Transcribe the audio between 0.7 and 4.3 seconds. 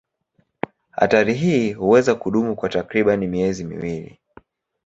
Hatari hii huweza kudumu kwa takriban miezi miwili.